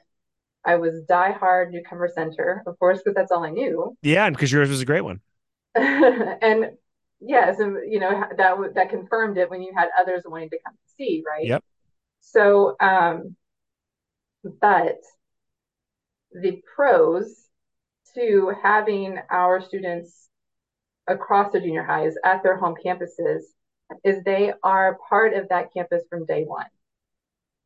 [0.64, 3.96] I was diehard newcomer center, of course, because that's all I knew.
[4.02, 5.20] Yeah, and because yours was a great one.
[5.74, 6.70] and
[7.20, 10.74] yes, and you know that that confirmed it when you had others wanting to come
[10.96, 11.48] see, right?
[11.48, 11.64] Yep.
[12.20, 13.36] So, um,
[14.60, 15.00] but
[16.32, 17.48] the pros
[18.14, 20.28] to having our students
[21.08, 23.42] across the junior highs at their home campuses
[24.04, 26.66] is they are part of that campus from day one.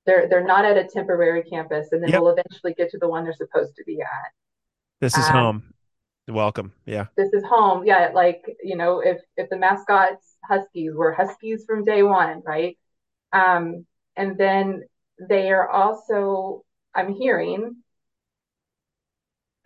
[0.06, 2.20] They're they're not at a temporary campus, and then Yep.
[2.20, 4.32] will eventually get to the one they're supposed to be at.
[5.00, 5.74] This is Um, home.
[6.28, 6.72] Welcome.
[6.86, 7.06] Yeah.
[7.16, 7.84] this is home.
[7.86, 12.78] Yeah, like, you know, if if the mascots Huskies were Huskies from day one, right?
[13.32, 14.84] Um, and then
[15.20, 16.64] they are also,
[16.94, 17.76] I'm hearing,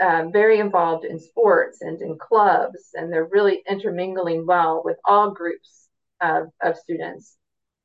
[0.00, 5.30] uh, very involved in sports and in clubs, and they're really intermingling well with all
[5.30, 5.81] groups
[6.22, 7.36] of, of students.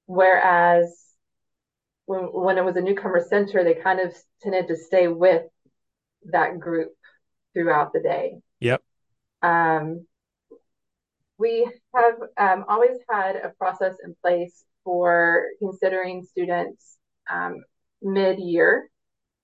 [0.06, 0.96] Whereas
[2.06, 5.44] when when it was a newcomer center, they kind of tended to stay with
[6.32, 6.94] that group
[7.54, 8.38] throughout the day.
[8.60, 8.82] Yep.
[9.42, 10.06] Um,
[11.38, 16.98] we have um, always had a process in place for considering students
[17.30, 17.58] um,
[18.02, 18.90] mid-year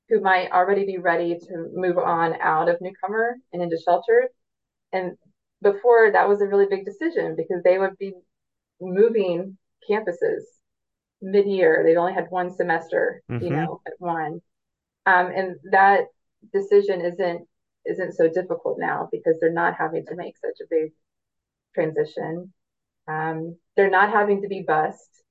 [0.09, 4.29] who might already be ready to move on out of newcomer and into shelter.
[4.91, 5.17] And
[5.61, 8.13] before that was a really big decision because they would be
[8.83, 9.57] moving
[9.89, 10.41] campuses
[11.21, 11.83] mid-year.
[11.85, 13.43] They'd only had one semester, mm-hmm.
[13.43, 14.41] you know, at one.
[15.05, 16.05] Um, and that
[16.51, 17.47] decision isn't
[17.85, 20.91] isn't so difficult now because they're not having to make such a big
[21.75, 22.53] transition.
[23.07, 25.23] Um, they're not having to be bused,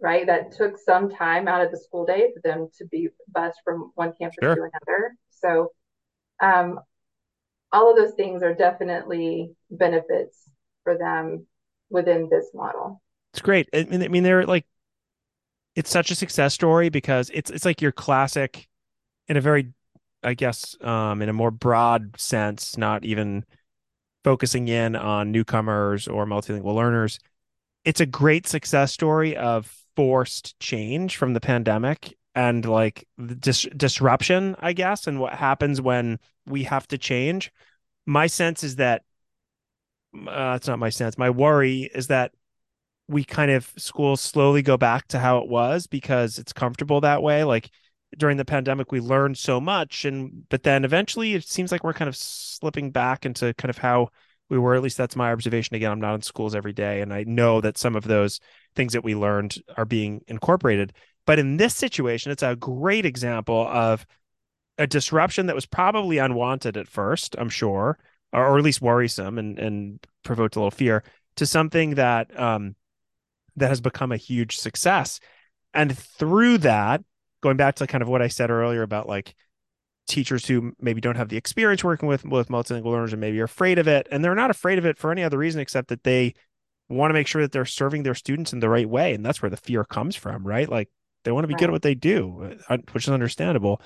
[0.00, 0.26] right?
[0.26, 3.90] That took some time out of the school day for them to be bused from
[3.96, 4.54] one campus sure.
[4.54, 5.14] to another.
[5.30, 5.72] So,
[6.40, 6.78] um,
[7.72, 10.48] all of those things are definitely benefits
[10.84, 11.46] for them
[11.90, 13.02] within this model.
[13.32, 13.68] It's great.
[13.72, 14.66] I mean, I mean, they're like,
[15.76, 18.68] it's such a success story because it's it's like your classic,
[19.28, 19.72] in a very,
[20.22, 23.44] I guess, um, in a more broad sense, not even
[24.24, 27.18] focusing in on newcomers or multilingual learners.
[27.84, 33.06] It's a great success story of forced change from the pandemic and like
[33.38, 37.52] dis- disruption, I guess, and what happens when we have to change.
[38.06, 39.02] My sense is that
[40.14, 41.18] uh, it's not my sense.
[41.18, 42.32] My worry is that
[43.08, 47.22] we kind of schools slowly go back to how it was because it's comfortable that
[47.22, 47.44] way.
[47.44, 47.70] Like
[48.16, 51.92] during the pandemic, we learned so much, and but then eventually it seems like we're
[51.92, 54.08] kind of slipping back into kind of how
[54.48, 54.74] we were.
[54.74, 55.76] At least that's my observation.
[55.76, 58.40] Again, I'm not in schools every day, and I know that some of those
[58.74, 60.92] things that we learned are being incorporated.
[61.26, 64.06] But in this situation, it's a great example of
[64.78, 67.98] a disruption that was probably unwanted at first, I'm sure,
[68.32, 71.02] or, or at least worrisome and and provoked a little fear
[71.36, 72.74] to something that um
[73.56, 75.20] that has become a huge success.
[75.74, 77.02] And through that,
[77.42, 79.34] going back to kind of what I said earlier about like
[80.08, 83.44] teachers who maybe don't have the experience working with with multilingual learners and maybe are
[83.44, 86.04] afraid of it, and they're not afraid of it for any other reason except that
[86.04, 86.34] they
[86.88, 89.40] want to make sure that they're serving their students in the right way, and that's
[89.40, 90.68] where the fear comes from, right?
[90.68, 90.90] Like
[91.24, 91.60] they want to be right.
[91.60, 93.80] good at what they do, uh, which is understandable.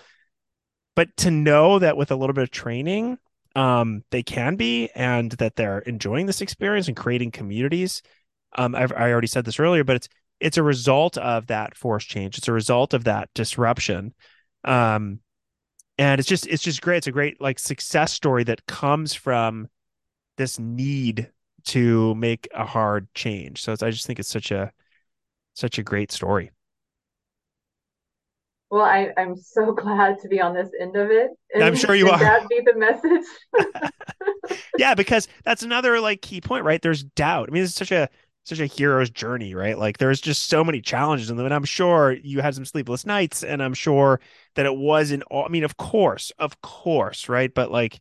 [0.96, 3.18] But to know that with a little bit of training,
[3.54, 8.02] um, they can be, and that they're enjoying this experience and creating communities.
[8.56, 10.08] Um, I've, I already said this earlier, but it's
[10.40, 12.38] it's a result of that force change.
[12.38, 14.14] It's a result of that disruption.
[14.64, 15.20] Um,
[15.98, 16.98] and it's just it's just great.
[16.98, 19.68] It's a great like success story that comes from
[20.36, 21.30] this need
[21.66, 23.62] to make a hard change.
[23.62, 24.72] So I just think it's such a
[25.54, 26.50] such a great story.
[28.74, 31.30] Well, I, I'm so glad to be on this end of it.
[31.54, 32.18] And, I'm sure you are.
[32.18, 34.60] That be the message.
[34.78, 36.82] yeah, because that's another like key point, right?
[36.82, 37.48] There's doubt.
[37.48, 38.08] I mean, it's such a
[38.42, 39.78] such a hero's journey, right?
[39.78, 41.46] Like there's just so many challenges in them.
[41.46, 44.18] And I'm sure you had some sleepless nights, and I'm sure
[44.56, 47.54] that it wasn't all I mean, of course, of course, right?
[47.54, 48.00] But like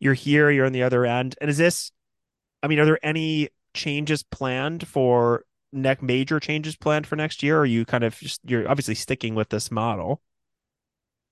[0.00, 1.36] you're here, you're on the other end.
[1.38, 1.92] And is this
[2.62, 5.44] I mean, are there any changes planned for
[5.74, 7.58] next major changes planned for next year?
[7.58, 10.20] Or are you kind of just you're obviously sticking with this model?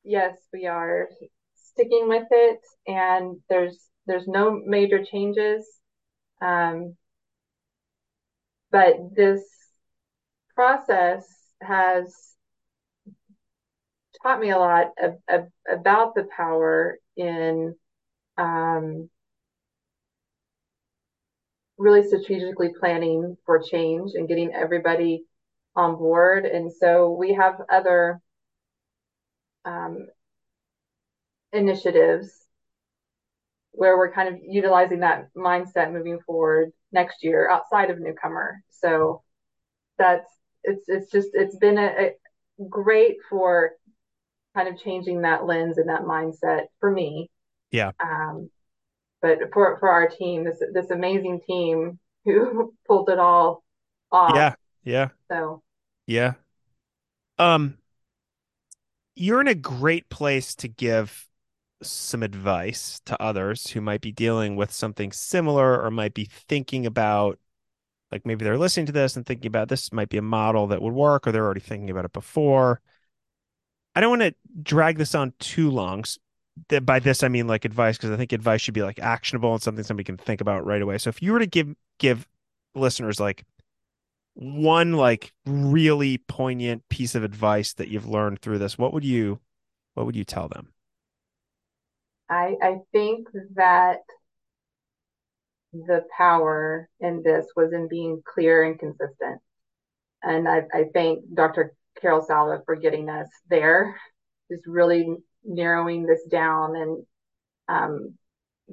[0.04, 1.08] Yes, we are
[1.54, 5.66] sticking with it and there's there's no major changes.
[6.40, 6.96] Um,
[8.70, 9.42] but this
[10.54, 11.24] process
[11.60, 12.14] has
[14.22, 17.74] taught me a lot of, of, about the power in
[18.38, 19.10] um,
[21.82, 25.24] really strategically planning for change and getting everybody
[25.74, 26.44] on board.
[26.44, 28.20] And so we have other
[29.64, 30.06] um,
[31.52, 32.30] initiatives
[33.72, 38.62] where we're kind of utilizing that mindset moving forward next year outside of newcomer.
[38.70, 39.22] So
[39.98, 40.30] that's
[40.62, 42.10] it's it's just it's been a, a
[42.68, 43.72] great for
[44.54, 47.28] kind of changing that lens and that mindset for me.
[47.70, 47.92] Yeah.
[47.98, 48.50] Um,
[49.22, 53.64] but for for our team, this this amazing team who pulled it all
[54.10, 54.34] off.
[54.34, 54.54] Yeah.
[54.84, 55.08] Yeah.
[55.30, 55.62] So.
[56.06, 56.32] Yeah.
[57.38, 57.78] Um.
[59.14, 61.28] You're in a great place to give
[61.82, 66.86] some advice to others who might be dealing with something similar or might be thinking
[66.86, 67.38] about
[68.10, 70.82] like maybe they're listening to this and thinking about this might be a model that
[70.82, 72.80] would work or they're already thinking about it before
[73.94, 76.04] i don't want to drag this on too long
[76.68, 79.52] that by this i mean like advice because i think advice should be like actionable
[79.52, 82.26] and something somebody can think about right away so if you were to give give
[82.74, 83.44] listeners like
[84.34, 89.40] one like really poignant piece of advice that you've learned through this what would you
[89.94, 90.72] what would you tell them
[92.32, 93.98] I, I think that
[95.72, 99.40] the power in this was in being clear and consistent.
[100.22, 101.74] And I, I thank Dr.
[102.00, 104.00] Carol Salva for getting us there,
[104.50, 105.14] just really
[105.44, 107.06] narrowing this down and
[107.68, 108.14] um,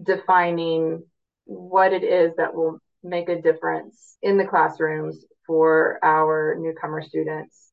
[0.02, 1.04] defining
[1.46, 7.72] what it is that will make a difference in the classrooms for our newcomer students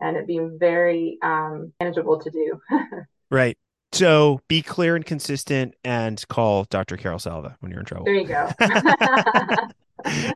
[0.00, 2.60] and it being very um, manageable to do.
[3.30, 3.58] right.
[3.92, 6.96] So be clear and consistent and call Dr.
[6.96, 8.04] Carol Salva when you're in trouble.
[8.04, 8.48] There you go.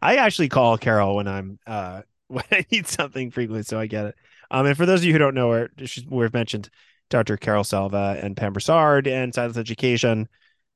[0.02, 4.06] I actually call Carol when I'm uh when I need something frequently, so I get
[4.06, 4.14] it.
[4.50, 5.70] Um, and for those of you who don't know her,
[6.08, 6.68] we've mentioned
[7.10, 7.36] Dr.
[7.36, 10.28] Carol Salva and Pam Broussard and Seidlitz Education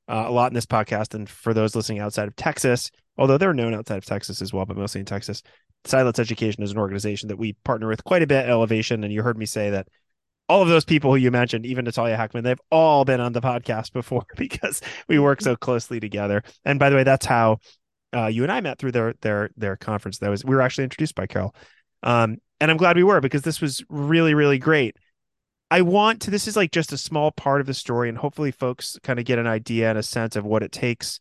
[0.08, 1.14] uh, a lot in this podcast.
[1.14, 4.64] And for those listening outside of Texas, although they're known outside of Texas as well,
[4.64, 5.42] but mostly in Texas,
[5.84, 8.46] Seidlitz Education is an organization that we partner with quite a bit.
[8.46, 9.88] Ellevation, and you heard me say that
[10.48, 13.42] all of those people who you mentioned, even Natalia Hackman, they've all been on the
[13.42, 16.42] podcast before because we work so closely together.
[16.64, 17.58] And by the way, that's how
[18.14, 20.18] uh, you and I met through their their their conference.
[20.18, 21.54] That was we were actually introduced by Carol,
[22.02, 24.96] um, and I'm glad we were because this was really really great.
[25.70, 26.30] I want to.
[26.30, 29.24] This is like just a small part of the story, and hopefully, folks kind of
[29.24, 31.20] get an idea and a sense of what it takes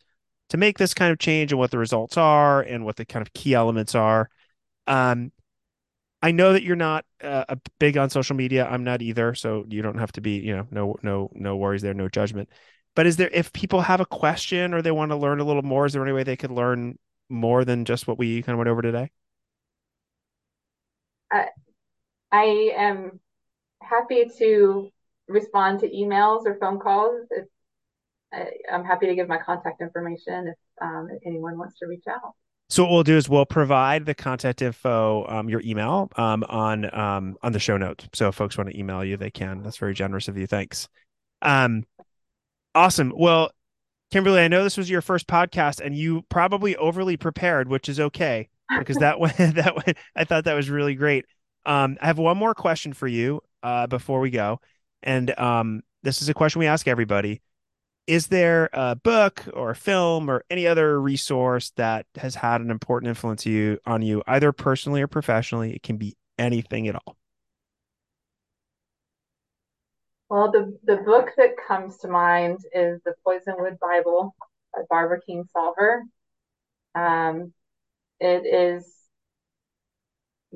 [0.49, 3.25] to make this kind of change and what the results are and what the kind
[3.25, 4.29] of key elements are.
[4.87, 5.31] Um,
[6.21, 8.65] I know that you're not uh, a big on social media.
[8.65, 10.39] I'm not either, so you don't have to be.
[10.39, 12.49] You know, no, no, no worries there, no judgment.
[12.95, 15.61] But is there, if people have a question or they want to learn a little
[15.61, 16.97] more, is there any way they could learn
[17.29, 19.11] more than just what we kind of went over today?
[21.31, 21.47] I,
[22.31, 23.19] I am
[23.89, 24.89] happy to
[25.27, 27.27] respond to emails or phone calls.
[27.31, 27.45] If
[28.33, 32.03] I, am happy to give my contact information if, um, if anyone wants to reach
[32.09, 32.33] out.
[32.69, 36.93] So what we'll do is we'll provide the contact info, um, your email, um, on
[36.93, 38.09] um, on the show notes.
[38.13, 39.63] So if folks want to email you, they can.
[39.63, 40.47] That's very generous of you.
[40.47, 40.89] Thanks.
[41.41, 41.85] Um,
[42.75, 43.13] awesome.
[43.15, 43.51] Well,
[44.11, 48.01] Kimberly, I know this was your first podcast, and you probably overly prepared, which is
[48.01, 51.25] okay because that way that way I thought that was really great.
[51.65, 54.59] Um, I have one more question for you uh, before we go,
[55.03, 57.41] and um, this is a question we ask everybody.
[58.07, 62.71] Is there a book or a film or any other resource that has had an
[62.71, 65.73] important influence you on you either personally or professionally?
[65.73, 67.17] It can be anything at all.
[70.29, 74.35] Well the the book that comes to mind is the poisonwood bible
[74.73, 76.01] by barbara kingsolver
[76.95, 77.53] um,
[78.19, 78.93] it is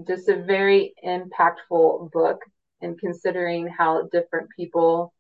[0.08, 2.42] just a very impactful book
[2.82, 5.14] in considering how different people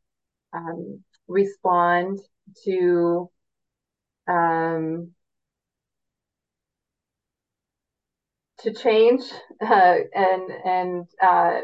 [0.53, 2.20] um, respond
[2.66, 3.30] to
[4.28, 5.12] um,
[8.59, 9.22] to change
[9.62, 11.62] uh, and and uh,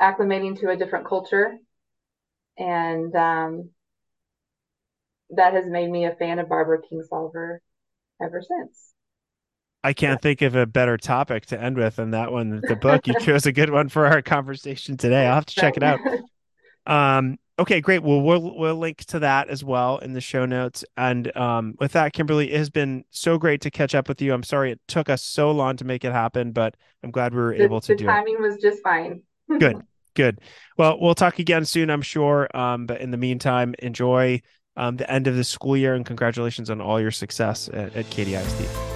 [0.00, 1.58] acclimating to a different culture,
[2.58, 3.70] and um,
[5.30, 7.58] that has made me a fan of Barbara Kingsolver
[8.22, 8.95] ever since.
[9.86, 12.60] I can't think of a better topic to end with than that one.
[12.60, 15.26] The book you chose a good one for our conversation today.
[15.26, 16.00] I'll have to check it out.
[16.88, 18.02] Um, Okay, great.
[18.02, 20.84] Well, we'll we'll link to that as well in the show notes.
[20.96, 24.34] And um, with that, Kimberly, it has been so great to catch up with you.
[24.34, 27.40] I'm sorry it took us so long to make it happen, but I'm glad we
[27.40, 28.06] were the, able to do it.
[28.06, 29.22] The timing was just fine.
[29.58, 29.80] good,
[30.14, 30.40] good.
[30.76, 32.46] Well, we'll talk again soon, I'm sure.
[32.54, 34.42] Um, but in the meantime, enjoy
[34.76, 38.10] um, the end of the school year and congratulations on all your success at, at
[38.10, 38.95] Katy ISD.